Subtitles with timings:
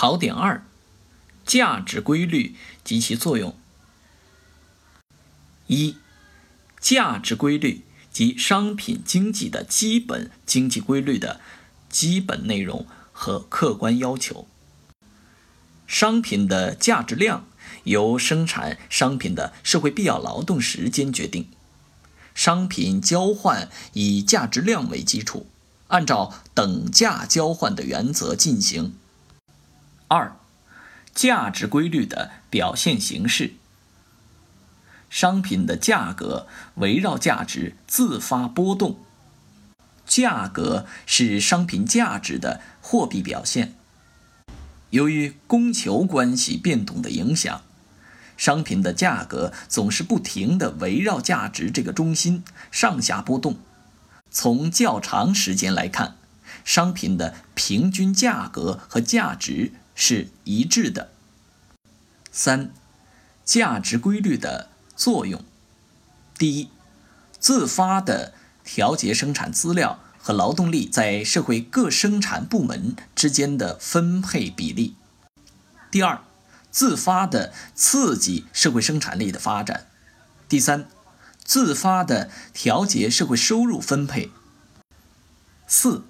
[0.00, 0.64] 考点二：
[1.44, 3.54] 价值规律及其作用。
[5.66, 5.98] 一、
[6.80, 11.38] 价值规律及商品经济的基本经济规律的
[11.90, 14.48] 基本内容和客观要求。
[15.86, 17.44] 商品的价值量
[17.84, 21.46] 由生产商品的社会必要劳动时间决定。
[22.34, 25.46] 商品交换以价值量为基础，
[25.88, 28.94] 按照等价交换的原则进行。
[30.12, 30.36] 二、
[31.14, 33.52] 价值规律的表现形式。
[35.08, 38.98] 商品的价格围绕价值自发波动，
[40.04, 43.76] 价格是商品价值的货币表现。
[44.90, 47.62] 由于供求关系变动的影响。
[48.36, 53.58] 商品的价格总是不停地围绕价值这个中心上下波动。
[54.30, 56.16] 从较长时间来看，
[56.64, 61.10] 商品的平均价格和价值是一致的。
[62.32, 62.72] 三、
[63.44, 65.42] 价值规律的作用：
[66.38, 66.70] 第一，
[67.38, 68.32] 自发地
[68.64, 74.94] 调节生产资料和劳动力在社会各生产部门之间的分配比例；
[75.90, 76.22] 第二，
[76.70, 79.86] 自发的刺激社会生产力的发展。
[80.48, 80.88] 第三，
[81.42, 84.30] 自发的调节社会收入分配。
[85.66, 86.04] 四，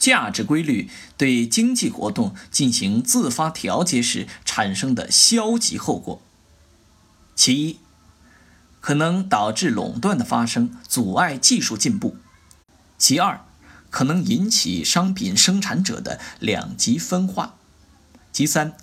[0.00, 6.20] 价值规律对经济活动进行自发调节时产生的消极后果。
[7.36, 7.78] 其一，
[8.80, 12.16] 可能导致垄断的发生，阻碍技术进步；
[12.98, 13.44] 其二，
[13.90, 17.56] 可能引起商品生产者的两极分化；
[18.32, 18.74] 其三。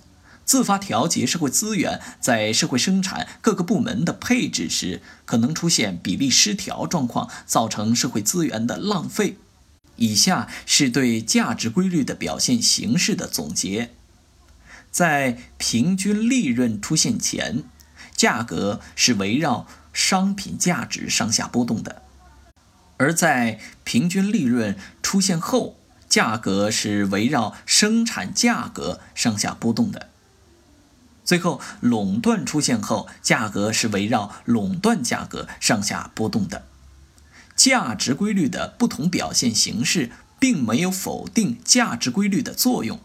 [0.44, 9.36] 自发调节社会资源在社会生产各个部门的配置时，可能出现比例失调状况，造成社会资源的浪费。
[9.98, 13.90] 以下是对价值规律的表现形式的总结：
[14.90, 17.64] 在平均利润出现前，
[18.16, 22.02] 价格是围绕商品价值上下波动的；
[22.96, 25.76] 而在平均利润出现后，
[26.08, 30.08] 价格是围绕生产价格上下波动的。
[31.24, 36.64] 最后，垄断出现后，价格是围绕垄断价格上下波动的。
[37.58, 43.00] 价值规律的不同表现形式，并没有否定价值规律的作用。